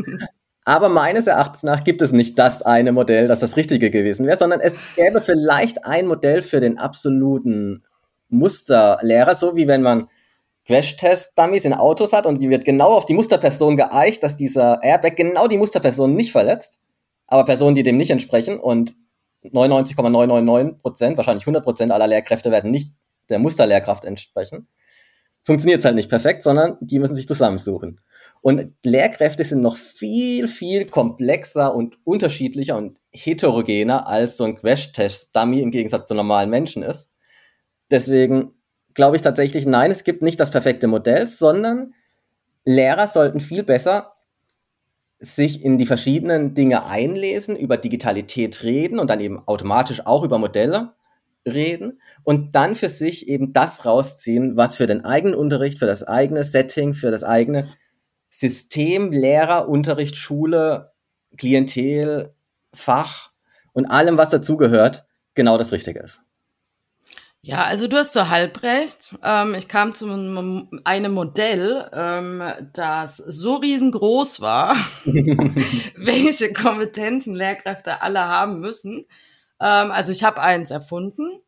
[0.64, 4.38] Aber meines Erachtens nach gibt es nicht das eine Modell, das das Richtige gewesen wäre,
[4.38, 7.84] sondern es gäbe vielleicht ein Modell für den absoluten
[8.28, 10.08] Musterlehrer, so wie wenn man
[10.66, 15.16] Crash-Test-Dummies in Autos hat und die wird genau auf die Musterperson geeicht, dass dieser Airbag
[15.16, 16.80] genau die Musterperson nicht verletzt,
[17.26, 18.96] aber Personen, die dem nicht entsprechen und
[19.42, 22.92] 99,999 Prozent, wahrscheinlich 100 Prozent aller Lehrkräfte werden nicht
[23.28, 24.68] der Musterlehrkraft entsprechen,
[25.44, 28.00] funktioniert es halt nicht perfekt, sondern die müssen sich zusammensuchen.
[28.40, 35.60] Und Lehrkräfte sind noch viel, viel komplexer und unterschiedlicher und heterogener als so ein Crash-Test-Dummy
[35.60, 37.12] im Gegensatz zu normalen Menschen ist.
[37.90, 38.52] Deswegen
[38.94, 41.94] glaube ich tatsächlich, nein, es gibt nicht das perfekte Modell, sondern
[42.64, 44.14] Lehrer sollten viel besser
[45.18, 50.38] sich in die verschiedenen Dinge einlesen, über Digitalität reden und dann eben automatisch auch über
[50.38, 50.92] Modelle
[51.46, 56.02] reden und dann für sich eben das rausziehen, was für den eigenen Unterricht, für das
[56.02, 57.68] eigene Setting, für das eigene
[58.30, 60.92] System, Lehrer, Unterricht, Schule,
[61.36, 62.34] Klientel
[62.72, 63.30] Fach
[63.72, 66.22] und allem, was dazugehört, genau das Richtige ist.
[67.46, 69.16] Ja, also du hast so halb recht.
[69.22, 78.26] Ähm, ich kam zu einem Modell, ähm, das so riesengroß war, welche Kompetenzen Lehrkräfte alle
[78.26, 79.04] haben müssen.
[79.60, 81.42] Ähm, also ich habe eins erfunden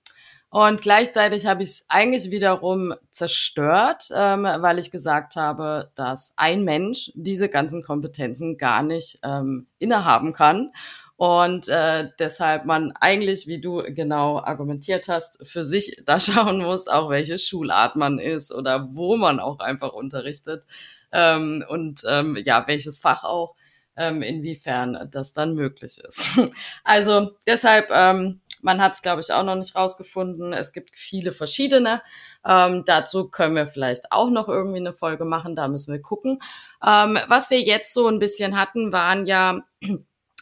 [0.51, 6.65] und gleichzeitig habe ich es eigentlich wiederum zerstört, ähm, weil ich gesagt habe, dass ein
[6.65, 10.73] Mensch diese ganzen Kompetenzen gar nicht ähm, innehaben kann
[11.17, 16.89] und äh, deshalb man eigentlich, wie du genau argumentiert hast, für sich da schauen muss,
[16.89, 20.65] auch welche Schulart man ist oder wo man auch einfach unterrichtet
[21.13, 23.55] ähm, und ähm, ja, welches Fach auch,
[23.97, 26.39] ähm, inwiefern das dann möglich ist.
[26.85, 30.53] also deshalb, ähm, man hat es, glaube ich, auch noch nicht rausgefunden.
[30.53, 32.03] Es gibt viele verschiedene.
[32.45, 35.55] Ähm, dazu können wir vielleicht auch noch irgendwie eine Folge machen.
[35.55, 36.41] Da müssen wir gucken.
[36.85, 39.61] Ähm, was wir jetzt so ein bisschen hatten, waren ja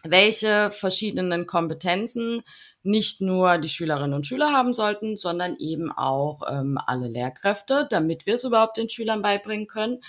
[0.04, 2.42] welche verschiedenen Kompetenzen
[2.82, 8.26] nicht nur die Schülerinnen und Schüler haben sollten, sondern eben auch ähm, alle Lehrkräfte, damit
[8.26, 10.02] wir es überhaupt den Schülern beibringen können.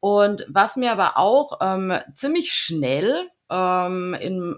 [0.00, 3.14] Und was mir aber auch ähm, ziemlich schnell
[3.50, 4.56] ähm, in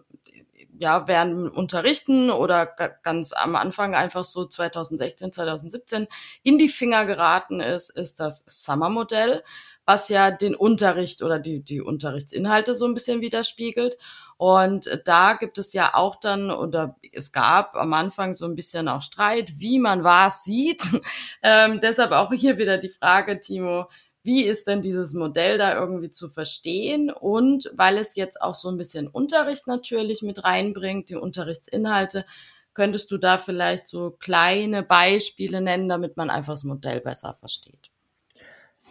[0.80, 6.06] ja, während Unterrichten oder ganz am Anfang einfach so 2016, 2017
[6.42, 9.44] in die Finger geraten ist, ist das Summer-Modell,
[9.84, 13.98] was ja den Unterricht oder die, die Unterrichtsinhalte so ein bisschen widerspiegelt.
[14.38, 18.88] Und da gibt es ja auch dann, oder es gab am Anfang so ein bisschen
[18.88, 20.82] auch Streit, wie man was sieht.
[21.42, 23.86] ähm, deshalb auch hier wieder die Frage, Timo,
[24.22, 27.10] wie ist denn dieses Modell da irgendwie zu verstehen?
[27.10, 32.26] Und weil es jetzt auch so ein bisschen Unterricht natürlich mit reinbringt, die Unterrichtsinhalte,
[32.74, 37.90] könntest du da vielleicht so kleine Beispiele nennen, damit man einfach das Modell besser versteht?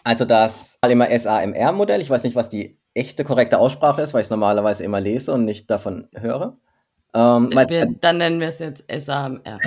[0.04, 4.26] Also das immer SAMR-Modell, ich weiß nicht, was die echte korrekte Aussprache ist, weil ich
[4.26, 6.58] es normalerweise immer lese und nicht davon höre.
[7.14, 9.60] Ähm, wir, dann nennen wir es jetzt SAMR.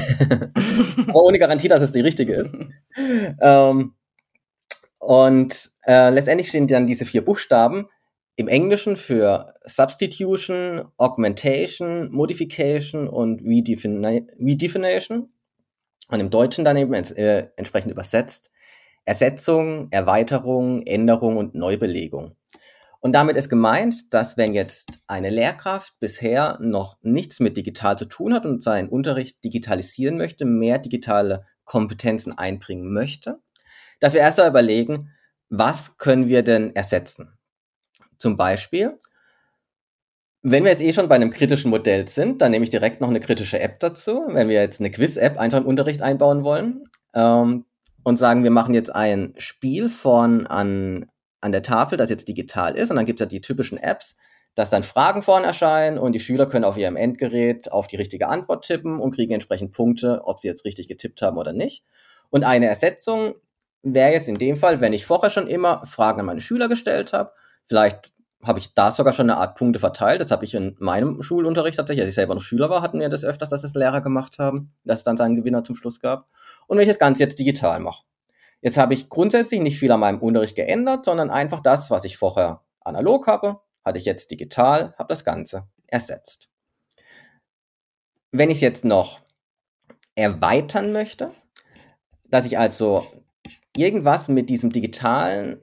[1.13, 2.55] Ohne Garantie, dass es die richtige ist.
[3.41, 3.95] ähm,
[5.03, 7.89] und äh, letztendlich stehen dann diese vier Buchstaben
[8.37, 15.33] im Englischen für Substitution, Augmentation, Modification und Redefini Redefinition.
[16.09, 18.53] Und im Deutschen dann eben äh, entsprechend übersetzt
[19.05, 22.37] Ersetzung, Erweiterung, Änderung und Neubelegung.
[23.01, 28.05] Und damit ist gemeint, dass wenn jetzt eine Lehrkraft bisher noch nichts mit digital zu
[28.05, 33.41] tun hat und seinen Unterricht digitalisieren möchte, mehr digitale Kompetenzen einbringen möchte,
[34.03, 35.11] dass wir erst einmal überlegen,
[35.49, 37.39] was können wir denn ersetzen?
[38.19, 38.99] Zum Beispiel,
[40.43, 43.09] wenn wir jetzt eh schon bei einem kritischen Modell sind, dann nehme ich direkt noch
[43.09, 44.25] eine kritische App dazu.
[44.29, 47.65] Wenn wir jetzt eine Quiz-App einfach im Unterricht einbauen wollen ähm,
[48.03, 51.07] und sagen, wir machen jetzt ein Spiel von an
[51.41, 52.91] an der Tafel, das jetzt digital ist.
[52.91, 54.17] Und dann gibt es ja die typischen Apps,
[54.55, 58.29] dass dann Fragen vorne erscheinen und die Schüler können auf ihrem Endgerät auf die richtige
[58.29, 61.85] Antwort tippen und kriegen entsprechend Punkte, ob sie jetzt richtig getippt haben oder nicht.
[62.31, 63.35] Und eine Ersetzung
[63.83, 67.13] wäre jetzt in dem Fall, wenn ich vorher schon immer Fragen an meine Schüler gestellt
[67.13, 67.33] habe,
[67.67, 68.13] vielleicht
[68.45, 70.21] habe ich da sogar schon eine Art Punkte verteilt.
[70.21, 73.09] Das habe ich in meinem Schulunterricht tatsächlich, als ich selber noch Schüler war, hatten wir
[73.09, 76.29] das öfters, dass es Lehrer gemacht haben, dass es dann seinen Gewinner zum Schluss gab.
[76.67, 78.03] Und wenn ich das Ganze jetzt digital mache,
[78.63, 82.17] Jetzt habe ich grundsätzlich nicht viel an meinem Unterricht geändert, sondern einfach das, was ich
[82.17, 86.49] vorher analog habe, hatte ich jetzt digital, habe das Ganze ersetzt.
[88.31, 89.21] Wenn ich es jetzt noch
[90.15, 91.33] erweitern möchte,
[92.25, 93.05] dass ich also
[93.77, 95.61] irgendwas mit diesem digitalen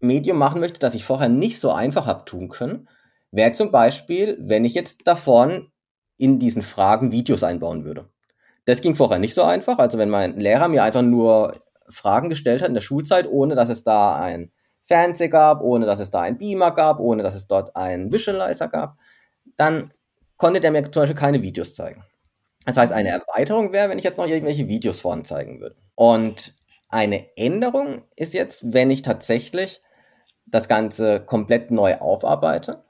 [0.00, 2.88] Medium machen möchte, das ich vorher nicht so einfach habe tun können,
[3.30, 5.70] wäre zum Beispiel, wenn ich jetzt davon
[6.16, 8.08] in diesen Fragen Videos einbauen würde.
[8.66, 9.78] Das ging vorher nicht so einfach.
[9.78, 13.68] Also wenn mein Lehrer mir einfach nur Fragen gestellt hat in der Schulzeit, ohne dass
[13.68, 14.52] es da ein
[14.84, 18.68] Fernseher gab, ohne dass es da ein Beamer gab, ohne dass es dort einen Visualizer
[18.68, 18.96] gab,
[19.56, 19.90] dann
[20.36, 22.04] konnte der mir zum Beispiel keine Videos zeigen.
[22.66, 25.76] Das heißt, eine Erweiterung wäre, wenn ich jetzt noch irgendwelche Videos vorne zeigen würde.
[25.94, 26.54] Und
[26.94, 29.82] eine Änderung ist jetzt, wenn ich tatsächlich
[30.46, 32.84] das Ganze komplett neu aufarbeite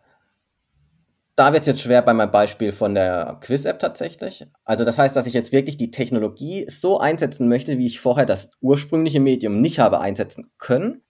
[1.36, 4.46] da wird es jetzt schwer bei meinem Beispiel von der Quiz-App tatsächlich.
[4.64, 8.26] Also das heißt, dass ich jetzt wirklich die Technologie so einsetzen möchte, wie ich vorher
[8.26, 11.02] das ursprüngliche Medium nicht habe einsetzen können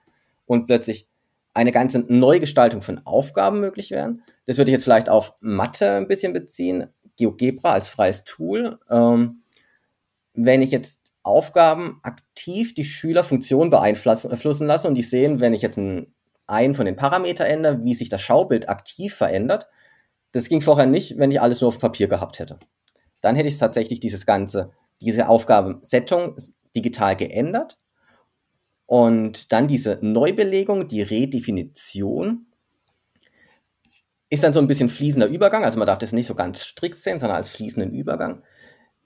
[0.47, 1.09] und plötzlich
[1.53, 4.23] eine ganze Neugestaltung von Aufgaben möglich wären.
[4.47, 8.79] Das würde ich jetzt vielleicht auf Mathe ein bisschen beziehen, GeoGebra als freies Tool.
[8.91, 9.43] Ähm,
[10.33, 15.63] wenn ich jetzt Aufgaben aktiv die Schüler Funktionen beeinflussen lasse und die sehen, wenn ich
[15.63, 19.67] jetzt einen, von den Parameter ändere, wie sich das Schaubild aktiv verändert,
[20.33, 22.59] das ging vorher nicht, wenn ich alles nur auf Papier gehabt hätte.
[23.21, 26.37] Dann hätte ich tatsächlich dieses ganze, diese Aufgabensetzung
[26.77, 27.79] digital geändert
[28.87, 32.47] und dann diese Neubelegung, die Redefinition,
[34.29, 36.99] ist dann so ein bisschen fließender Übergang, also man darf das nicht so ganz strikt
[36.99, 38.43] sehen, sondern als fließenden Übergang,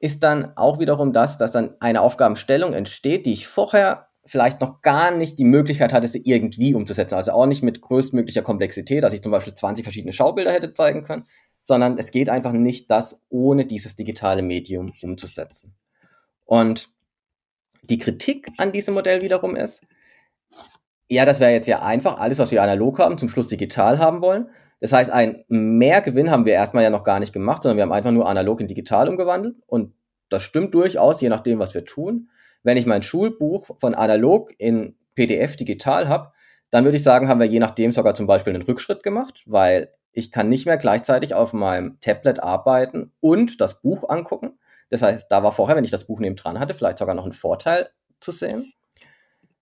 [0.01, 4.83] ist dann auch wiederum das, dass dann eine Aufgabenstellung entsteht, die ich vorher vielleicht noch
[4.83, 7.15] gar nicht die Möglichkeit hatte, sie irgendwie umzusetzen.
[7.15, 11.03] Also auch nicht mit größtmöglicher Komplexität, dass ich zum Beispiel 20 verschiedene Schaubilder hätte zeigen
[11.03, 11.25] können,
[11.61, 15.75] sondern es geht einfach nicht, das ohne dieses digitale Medium umzusetzen.
[16.45, 16.91] Und
[17.83, 19.83] die Kritik an diesem Modell wiederum ist,
[21.11, 24.21] ja, das wäre jetzt ja einfach, alles, was wir analog haben, zum Schluss digital haben
[24.21, 24.51] wollen.
[24.81, 27.93] Das heißt, ein Mehrgewinn haben wir erstmal ja noch gar nicht gemacht, sondern wir haben
[27.93, 29.57] einfach nur analog in digital umgewandelt.
[29.67, 29.95] Und
[30.29, 32.29] das stimmt durchaus, je nachdem, was wir tun.
[32.63, 36.33] Wenn ich mein Schulbuch von analog in PDF digital habe,
[36.71, 39.93] dann würde ich sagen, haben wir je nachdem sogar zum Beispiel einen Rückschritt gemacht, weil
[40.13, 44.59] ich kann nicht mehr gleichzeitig auf meinem Tablet arbeiten und das Buch angucken.
[44.91, 47.27] Das heißt, da war vorher, wenn ich das Buch neben dran hatte, vielleicht sogar noch
[47.27, 48.73] ein Vorteil zu sehen.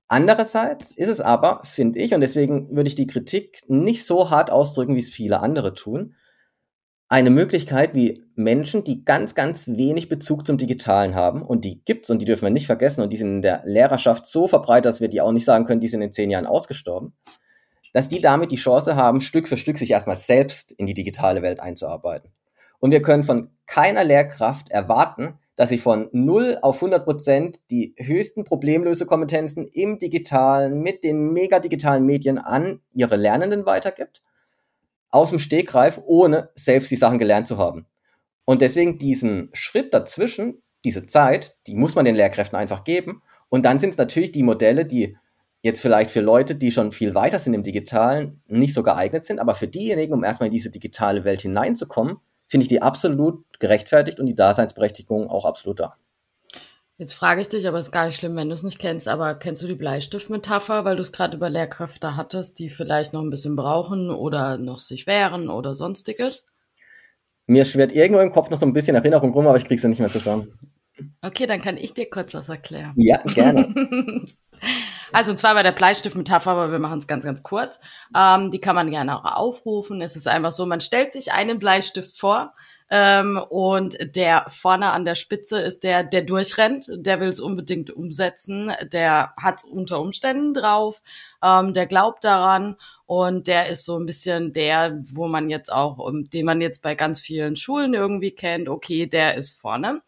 [0.09, 4.51] Andererseits ist es aber, finde ich, und deswegen würde ich die Kritik nicht so hart
[4.51, 6.14] ausdrücken, wie es viele andere tun,
[7.09, 12.11] eine Möglichkeit, wie Menschen, die ganz, ganz wenig Bezug zum Digitalen haben, und die gibt's
[12.11, 15.01] und die dürfen wir nicht vergessen, und die sind in der Lehrerschaft so verbreitet, dass
[15.01, 17.14] wir die auch nicht sagen können, die sind in zehn Jahren ausgestorben,
[17.92, 21.42] dass die damit die Chance haben, Stück für Stück sich erstmal selbst in die digitale
[21.42, 22.33] Welt einzuarbeiten.
[22.79, 27.95] Und wir können von keiner Lehrkraft erwarten, dass sie von 0 auf 100 Prozent die
[27.99, 34.23] höchsten Problemlösekompetenzen im Digitalen mit den megadigitalen Medien an ihre Lernenden weitergibt,
[35.11, 37.87] aus dem Stegreif, ohne selbst die Sachen gelernt zu haben.
[38.45, 43.23] Und deswegen diesen Schritt dazwischen, diese Zeit, die muss man den Lehrkräften einfach geben.
[43.49, 45.16] Und dann sind es natürlich die Modelle, die
[45.62, 49.40] jetzt vielleicht für Leute, die schon viel weiter sind im Digitalen, nicht so geeignet sind,
[49.40, 54.21] aber für diejenigen, um erstmal in diese digitale Welt hineinzukommen, finde ich die absolut gerechtfertigt
[54.21, 55.97] und die Daseinsberechtigung auch absolut da.
[56.99, 59.07] Jetzt frage ich dich, aber es ist gar nicht schlimm, wenn du es nicht kennst,
[59.07, 63.21] aber kennst du die Bleistiftmetapher, weil du es gerade über Lehrkräfte hattest, die vielleicht noch
[63.21, 66.47] ein bisschen brauchen oder noch sich wehren oder sonstiges?
[67.47, 69.89] Mir schwirrt irgendwo im Kopf noch so ein bisschen Erinnerung rum, aber ich kriege sie
[69.89, 70.53] nicht mehr zusammen.
[71.23, 72.93] Okay, dann kann ich dir kurz was erklären.
[72.97, 74.27] Ja, gerne.
[75.13, 77.79] Also und zwar bei der Bleistiftmetapher, aber wir machen es ganz, ganz kurz.
[78.15, 80.01] Ähm, die kann man gerne auch aufrufen.
[80.01, 82.55] Es ist einfach so, man stellt sich einen Bleistift vor
[82.91, 87.91] ähm, und der vorne an der Spitze ist der, der durchrennt, der will es unbedingt
[87.91, 91.03] umsetzen, der hat unter Umständen drauf,
[91.43, 95.99] ähm, der glaubt daran und der ist so ein bisschen der, wo man jetzt auch,
[96.13, 100.03] den man jetzt bei ganz vielen Schulen irgendwie kennt, okay, der ist vorne.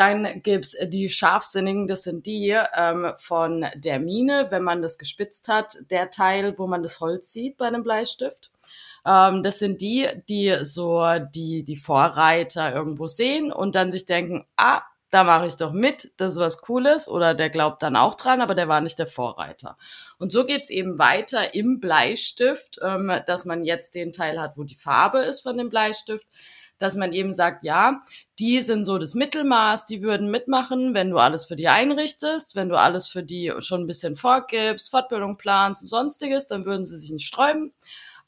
[0.00, 5.46] Dann gibt's die Scharfsinnigen, das sind die ähm, von der Mine, wenn man das gespitzt
[5.48, 8.50] hat, der Teil, wo man das Holz sieht bei einem Bleistift.
[9.04, 14.46] Ähm, das sind die, die so die, die Vorreiter irgendwo sehen und dann sich denken,
[14.56, 18.14] ah, da mache ich doch mit, das ist was Cooles oder der glaubt dann auch
[18.14, 19.76] dran, aber der war nicht der Vorreiter.
[20.16, 24.64] Und so geht's eben weiter im Bleistift, ähm, dass man jetzt den Teil hat, wo
[24.64, 26.26] die Farbe ist von dem Bleistift
[26.80, 28.02] dass man eben sagt, ja,
[28.40, 32.68] die sind so das Mittelmaß, die würden mitmachen, wenn du alles für die einrichtest, wenn
[32.68, 36.96] du alles für die schon ein bisschen vorgibst, Fortbildung planst und sonstiges, dann würden sie
[36.96, 37.72] sich nicht sträuben.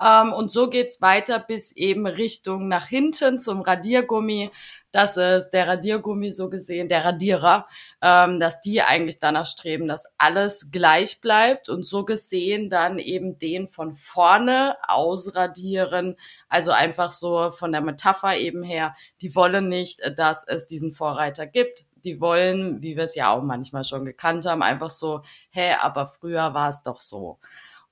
[0.03, 4.51] Ähm, und so geht's weiter bis eben Richtung nach hinten zum Radiergummi,
[4.91, 7.67] dass es der Radiergummi so gesehen, der Radierer,
[8.03, 13.39] ähm, dass die eigentlich danach streben, dass alles gleich bleibt und so gesehen dann eben
[13.39, 16.17] den von vorne ausradieren.
[16.49, 21.47] Also einfach so von der Metapher eben her, die wollen nicht, dass es diesen Vorreiter
[21.47, 21.85] gibt.
[22.05, 26.09] Die wollen, wie wir es ja auch manchmal schon gekannt haben, einfach so, hä, aber
[26.09, 27.39] früher war es doch so.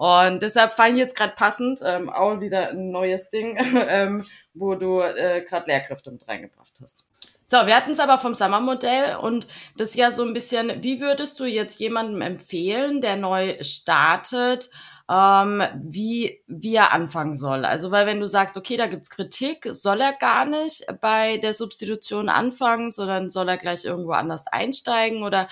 [0.00, 4.74] Und deshalb fand ich jetzt gerade passend ähm, auch wieder ein neues Ding, ähm, wo
[4.74, 7.04] du äh, gerade Lehrkräfte mit reingebracht hast.
[7.44, 11.02] So, wir hatten es aber vom Sommermodell und das ist ja so ein bisschen, wie
[11.02, 14.70] würdest du jetzt jemandem empfehlen, der neu startet,
[15.10, 17.66] ähm, wie, wie er anfangen soll?
[17.66, 21.52] Also, weil wenn du sagst, okay, da gibt's Kritik, soll er gar nicht bei der
[21.52, 25.46] Substitution anfangen, sondern soll er gleich irgendwo anders einsteigen oder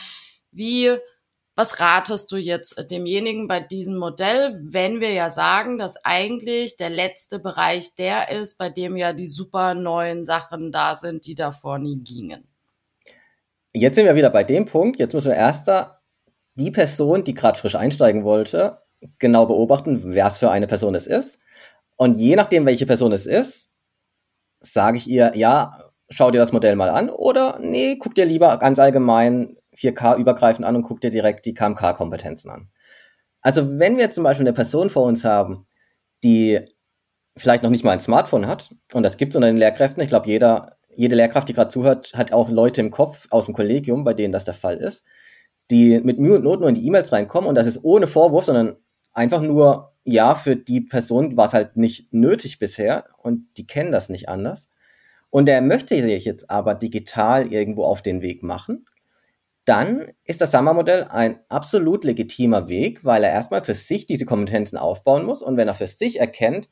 [0.53, 0.97] wie
[1.59, 6.89] was ratest du jetzt demjenigen bei diesem Modell, wenn wir ja sagen, dass eigentlich der
[6.89, 11.81] letzte Bereich der ist, bei dem ja die super neuen Sachen da sind, die davor
[11.81, 12.47] nie gingen?
[13.75, 15.01] Jetzt sind wir wieder bei dem Punkt.
[15.01, 15.69] Jetzt müssen wir erst
[16.55, 18.79] die Person, die gerade frisch einsteigen wollte,
[19.19, 21.41] genau beobachten, wer es für eine Person es ist.
[21.97, 23.73] Und je nachdem, welche Person es ist,
[24.61, 28.57] sage ich ihr, ja, schau dir das Modell mal an oder nee, guck dir lieber
[28.59, 32.69] ganz allgemein 4K übergreifend an und guck dir direkt die KMK-Kompetenzen an.
[33.41, 35.67] Also wenn wir zum Beispiel eine Person vor uns haben,
[36.25, 36.61] die
[37.37, 40.09] vielleicht noch nicht mal ein Smartphone hat, und das gibt es unter den Lehrkräften, ich
[40.09, 44.05] glaube, jeder, jede Lehrkraft, die gerade zuhört, hat auch Leute im Kopf aus dem Kollegium,
[44.05, 45.05] bei denen das der Fall ist,
[45.71, 48.47] die mit Mühe und Not nur in die E-Mails reinkommen und das ist ohne Vorwurf,
[48.47, 48.77] sondern
[49.13, 53.93] einfach nur, ja, für die Person war es halt nicht nötig bisher und die kennen
[53.93, 54.71] das nicht anders.
[55.31, 58.87] Und er möchte sich jetzt aber digital irgendwo auf den Weg machen.
[59.69, 64.79] Dann ist das Summer-Modell ein absolut legitimer Weg, weil er erstmal für sich diese Kompetenzen
[64.79, 65.43] aufbauen muss.
[65.43, 66.71] Und wenn er für sich erkennt,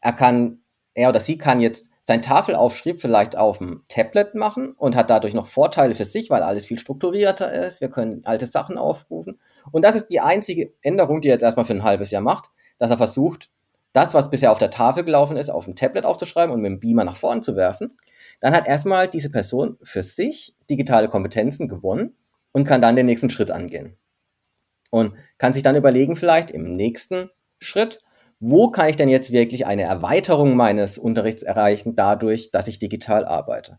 [0.00, 0.62] er kann,
[0.94, 5.34] er oder sie kann jetzt sein Tafelaufschrieb vielleicht auf dem Tablet machen und hat dadurch
[5.34, 7.82] noch Vorteile für sich, weil alles viel strukturierter ist.
[7.82, 9.38] Wir können alte Sachen aufrufen.
[9.70, 12.50] Und das ist die einzige Änderung, die er jetzt erstmal für ein halbes Jahr macht,
[12.78, 13.50] dass er versucht,
[13.92, 16.80] das, was bisher auf der Tafel gelaufen ist, auf dem Tablet aufzuschreiben und mit dem
[16.80, 17.92] Beamer nach vorn zu werfen.
[18.40, 22.16] Dann hat erstmal diese Person für sich digitale Kompetenzen gewonnen
[22.52, 23.96] und kann dann den nächsten Schritt angehen.
[24.90, 28.00] Und kann sich dann überlegen, vielleicht im nächsten Schritt,
[28.40, 33.24] wo kann ich denn jetzt wirklich eine Erweiterung meines Unterrichts erreichen, dadurch, dass ich digital
[33.24, 33.78] arbeite.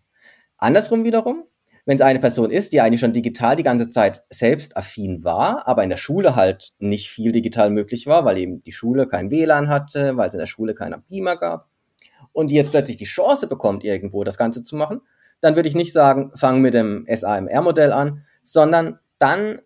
[0.58, 1.46] Andersrum wiederum,
[1.86, 5.68] wenn es eine Person ist, die eigentlich schon digital die ganze Zeit selbst affin war,
[5.68, 9.32] aber in der Schule halt nicht viel digital möglich war, weil eben die Schule kein
[9.32, 11.68] WLAN hatte, weil es in der Schule keinen Beamer gab
[12.34, 15.02] und die jetzt plötzlich die Chance bekommt, irgendwo das Ganze zu machen,
[15.42, 19.62] dann würde ich nicht sagen, fang mit dem SAMR-Modell an, sondern dann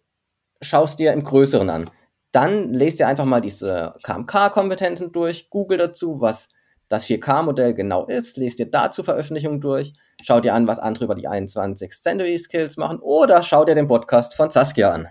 [0.62, 1.90] schaust dir im Größeren an
[2.36, 6.50] dann lest ihr einfach mal diese KMK-Kompetenzen durch, Google dazu, was
[6.90, 11.16] das 4K-Modell genau ist, lest ihr dazu Veröffentlichungen durch, schaut ihr an, was andere über
[11.16, 15.08] die 21 Century Skills machen oder schaut ihr den Podcast von Saskia an.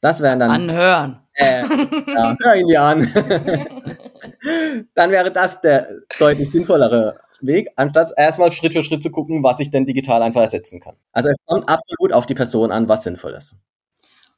[0.00, 0.50] Das wären dann.
[0.50, 1.20] Anhören.
[1.34, 1.62] Äh,
[2.08, 3.08] ja, hör ihn dir an.
[4.94, 5.86] dann wäre das der
[6.18, 10.40] deutlich sinnvollere Weg, anstatt erstmal Schritt für Schritt zu gucken, was ich denn digital einfach
[10.40, 10.96] ersetzen kann.
[11.12, 13.56] Also es kommt absolut auf die Person an, was sinnvoll ist.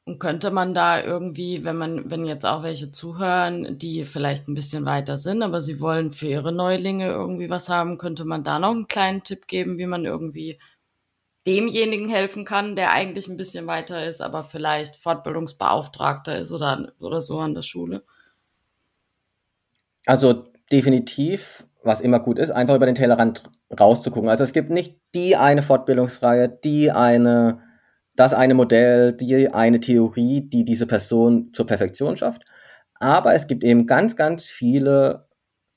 [0.07, 4.53] Und könnte man da irgendwie, wenn man, wenn jetzt auch welche zuhören, die vielleicht ein
[4.53, 8.59] bisschen weiter sind, aber sie wollen für ihre Neulinge irgendwie was haben, könnte man da
[8.59, 10.59] noch einen kleinen Tipp geben, wie man irgendwie
[11.47, 17.21] demjenigen helfen kann, der eigentlich ein bisschen weiter ist, aber vielleicht Fortbildungsbeauftragter ist oder, oder
[17.21, 18.03] so an der Schule?
[20.05, 23.43] Also definitiv, was immer gut ist, einfach über den Tellerrand
[23.79, 24.29] rauszugucken.
[24.29, 27.59] Also es gibt nicht die eine Fortbildungsreihe, die eine
[28.15, 32.45] das eine Modell, die eine Theorie, die diese Person zur Perfektion schafft.
[32.99, 35.27] Aber es gibt eben ganz, ganz viele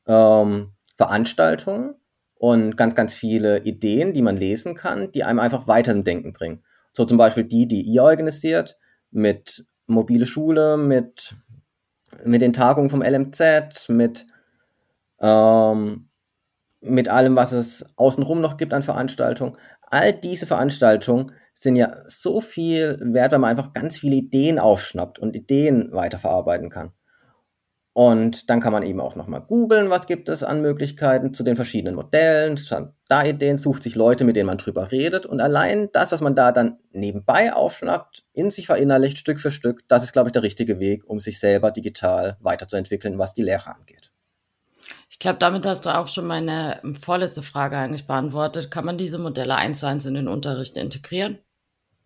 [0.06, 1.94] ähm, Veranstaltungen
[2.36, 6.32] und ganz, ganz viele Ideen, die man lesen kann, die einem einfach weiter im Denken
[6.32, 6.62] bringen.
[6.92, 8.78] So zum Beispiel die, die ihr organisiert
[9.10, 11.34] mit mobile Schule, mit,
[12.24, 14.26] mit den Tagungen vom LMZ, mit,
[15.20, 16.08] ähm,
[16.80, 19.56] mit allem, was es außenrum noch gibt an Veranstaltungen.
[19.82, 25.18] All diese Veranstaltungen sind ja so viel wert, weil man einfach ganz viele Ideen aufschnappt
[25.18, 26.92] und Ideen weiterverarbeiten kann.
[27.98, 31.56] Und dann kann man eben auch nochmal googeln, was gibt es an Möglichkeiten zu den
[31.56, 32.56] verschiedenen Modellen,
[33.08, 35.26] da Ideen, sucht sich Leute, mit denen man drüber redet.
[35.26, 39.80] Und allein das, was man da dann nebenbei aufschnappt, in sich verinnerlicht, Stück für Stück,
[39.88, 43.74] das ist, glaube ich, der richtige Weg, um sich selber digital weiterzuentwickeln, was die Lehre
[43.74, 44.07] angeht.
[45.18, 48.70] Ich glaube, damit hast du auch schon meine vorletzte Frage eigentlich beantwortet.
[48.70, 51.38] Kann man diese Modelle eins zu eins in den Unterricht integrieren?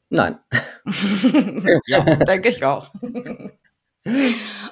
[0.09, 0.39] Nein.
[1.87, 2.91] ja, denke ich auch.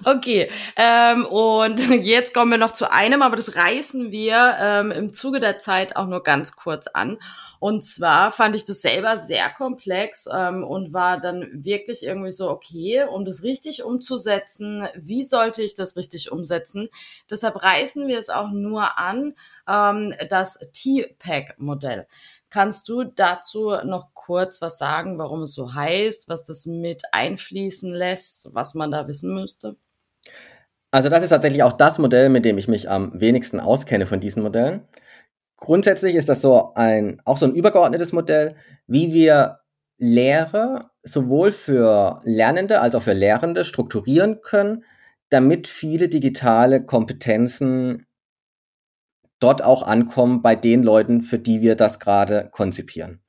[0.05, 5.13] Okay, ähm, und jetzt kommen wir noch zu einem, aber das reißen wir ähm, im
[5.13, 7.19] Zuge der Zeit auch nur ganz kurz an.
[7.61, 12.49] Und zwar fand ich das selber sehr komplex ähm, und war dann wirklich irgendwie so,
[12.49, 16.89] okay, um das richtig umzusetzen, wie sollte ich das richtig umsetzen?
[17.31, 19.35] Deshalb reißen wir es auch nur an,
[19.69, 22.07] ähm, das T-Pack-Modell.
[22.51, 27.93] Kannst du dazu noch kurz was sagen, warum es so heißt, was das mit einfließen
[27.93, 29.77] lässt, was man da wissen müsste?
[30.91, 34.19] Also das ist tatsächlich auch das Modell, mit dem ich mich am wenigsten auskenne von
[34.19, 34.89] diesen Modellen.
[35.57, 39.61] Grundsätzlich ist das so ein, auch so ein übergeordnetes Modell, wie wir
[39.99, 44.85] Lehre sowohl für Lernende als auch für Lehrende strukturieren können,
[45.29, 48.07] damit viele digitale Kompetenzen
[49.41, 53.21] dort auch ankommen bei den Leuten, für die wir das gerade konzipieren.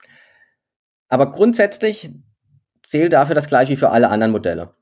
[1.09, 2.11] Aber grundsätzlich
[2.83, 4.75] zählt dafür das gleiche wie für alle anderen Modelle.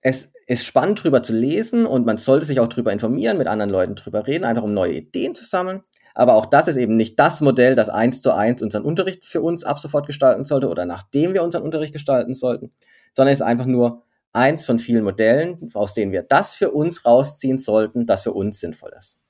[0.00, 3.70] Es ist spannend, drüber zu lesen und man sollte sich auch drüber informieren, mit anderen
[3.70, 5.82] Leuten drüber reden, einfach um neue Ideen zu sammeln.
[6.14, 9.42] Aber auch das ist eben nicht das Modell, das eins zu eins unseren Unterricht für
[9.42, 12.72] uns ab sofort gestalten sollte oder nachdem wir unseren Unterricht gestalten sollten,
[13.12, 14.02] sondern es ist einfach nur
[14.32, 18.60] eins von vielen Modellen, aus denen wir das für uns rausziehen sollten, das für uns
[18.60, 19.20] sinnvoll ist.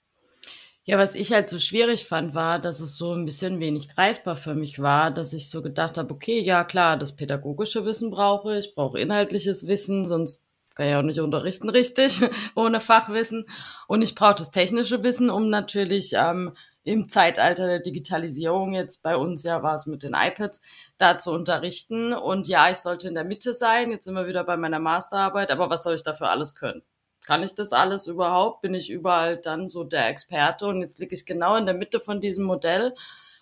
[0.91, 4.35] Ja, was ich halt so schwierig fand, war, dass es so ein bisschen wenig greifbar
[4.37, 8.59] für mich war, dass ich so gedacht habe, okay, ja klar, das pädagogische Wissen brauche
[8.59, 12.23] ich, brauche inhaltliches Wissen, sonst kann ich auch nicht unterrichten richtig,
[12.57, 13.47] ohne Fachwissen.
[13.87, 19.17] Und ich brauche das technische Wissen, um natürlich ähm, im Zeitalter der Digitalisierung, jetzt bei
[19.17, 20.61] uns ja war es mit den iPads,
[20.99, 22.13] da zu unterrichten.
[22.15, 23.93] Und ja, ich sollte in der Mitte sein.
[23.93, 26.83] Jetzt wir wieder bei meiner Masterarbeit, aber was soll ich dafür alles können?
[27.31, 28.61] Kann ich das alles überhaupt?
[28.61, 30.67] Bin ich überall dann so der Experte?
[30.67, 32.93] Und jetzt liege ich genau in der Mitte von diesem Modell.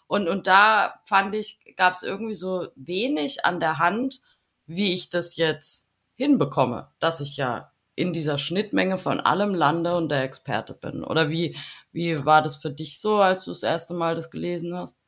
[0.07, 4.21] Und, und da fand ich, gab es irgendwie so wenig an der Hand,
[4.67, 10.11] wie ich das jetzt hinbekomme, dass ich ja in dieser Schnittmenge von allem lande und
[10.11, 11.03] der Experte bin.
[11.03, 11.57] Oder wie,
[11.91, 15.01] wie war das für dich so, als du das erste Mal das gelesen hast?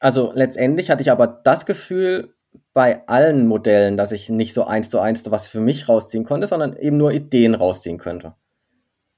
[0.00, 2.34] Also letztendlich hatte ich aber das Gefühl
[2.72, 6.46] bei allen Modellen, dass ich nicht so eins zu eins was für mich rausziehen konnte,
[6.46, 8.34] sondern eben nur Ideen rausziehen könnte.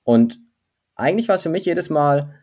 [0.02, 0.40] Und
[0.94, 2.34] eigentlich war es für mich jedes Mal,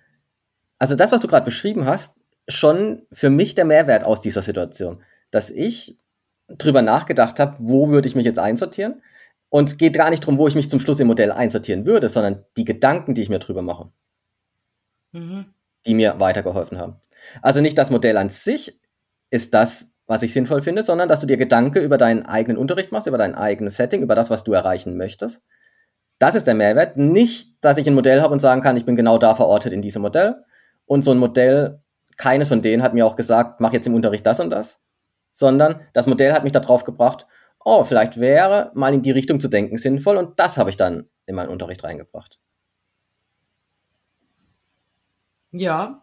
[0.79, 2.17] also das, was du gerade beschrieben hast,
[2.47, 5.99] schon für mich der Mehrwert aus dieser Situation, dass ich
[6.47, 9.01] drüber nachgedacht habe, wo würde ich mich jetzt einsortieren.
[9.49, 12.09] Und es geht gar nicht darum, wo ich mich zum Schluss im Modell einsortieren würde,
[12.09, 13.91] sondern die Gedanken, die ich mir drüber mache,
[15.11, 15.45] mhm.
[15.85, 16.97] die mir weitergeholfen haben.
[17.41, 18.79] Also nicht das Modell an sich
[19.29, 22.91] ist das, was ich sinnvoll finde, sondern dass du dir Gedanken über deinen eigenen Unterricht
[22.91, 25.43] machst, über dein eigenes Setting, über das, was du erreichen möchtest.
[26.17, 26.97] Das ist der Mehrwert.
[26.97, 29.81] Nicht, dass ich ein Modell habe und sagen kann, ich bin genau da verortet in
[29.81, 30.35] diesem Modell.
[30.85, 31.81] Und so ein Modell,
[32.15, 34.81] keines von denen hat mir auch gesagt, mach jetzt im Unterricht das und das,
[35.31, 37.27] sondern das Modell hat mich darauf gebracht,
[37.63, 41.09] oh, vielleicht wäre mal in die Richtung zu denken sinnvoll und das habe ich dann
[41.25, 42.39] in meinen Unterricht reingebracht.
[45.51, 46.01] Ja,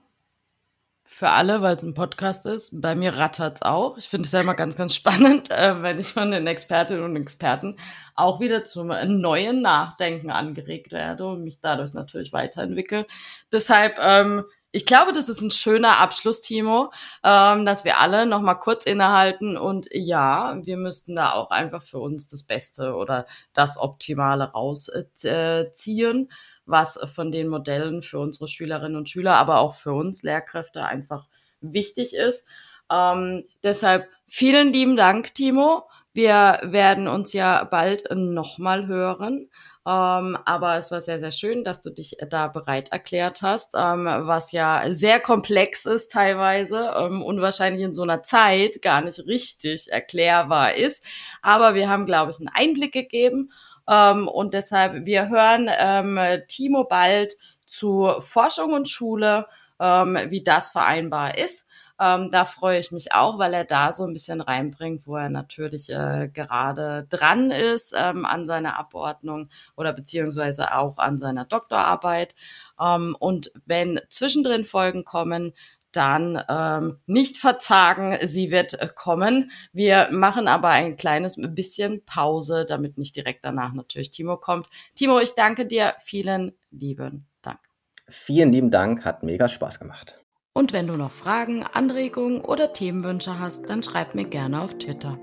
[1.15, 2.71] für alle, weil es ein Podcast ist.
[2.73, 3.97] Bei mir rattert es auch.
[3.99, 7.15] Ich finde es ja immer ganz, ganz spannend, äh, wenn ich von den Expertinnen und
[7.15, 7.77] Experten
[8.17, 13.07] auch wieder zum neuen Nachdenken angeregt werde und mich dadurch natürlich weiterentwickle.
[13.53, 14.43] Deshalb, ähm,
[14.75, 18.85] ich glaube, das ist ein schöner Abschluss, Timo, ähm, dass wir alle noch mal kurz
[18.85, 24.51] innehalten und ja, wir müssten da auch einfach für uns das Beste oder das Optimale
[24.51, 26.29] rausziehen.
[26.29, 26.35] Äh,
[26.66, 31.29] was von den Modellen für unsere Schülerinnen und Schüler, aber auch für uns Lehrkräfte einfach
[31.61, 32.47] wichtig ist.
[32.91, 35.85] Ähm, deshalb vielen lieben Dank, Timo.
[36.15, 39.51] Wir werden uns ja bald nochmal hören.
[39.87, 44.07] Ähm, aber es war sehr, sehr schön, dass du dich da bereit erklärt hast, ähm,
[44.07, 49.19] was ja sehr komplex ist teilweise ähm, und wahrscheinlich in so einer Zeit gar nicht
[49.27, 51.05] richtig erklärbar ist.
[51.43, 53.53] Aber wir haben, glaube ich, einen Einblick gegeben
[53.87, 57.35] ähm, und deshalb, wir hören ähm, Timo bald
[57.67, 59.47] zu Forschung und Schule,
[59.79, 61.67] ähm, wie das vereinbar ist.
[62.01, 65.28] Ähm, da freue ich mich auch, weil er da so ein bisschen reinbringt, wo er
[65.28, 72.34] natürlich äh, gerade dran ist ähm, an seiner Abordnung oder beziehungsweise auch an seiner Doktorarbeit.
[72.80, 75.53] Ähm, und wenn zwischendrin Folgen kommen,
[75.92, 79.51] dann ähm, nicht verzagen, sie wird kommen.
[79.72, 84.68] Wir machen aber ein kleines bisschen Pause, damit nicht direkt danach natürlich Timo kommt.
[84.97, 85.95] Timo, ich danke dir.
[86.03, 87.61] Vielen lieben Dank.
[88.09, 90.24] Vielen lieben Dank, hat mega Spaß gemacht.
[90.57, 95.18] Und wenn du noch Fragen, Anregungen oder Themenwünsche hast, dann schreib mir gerne auf Twitter.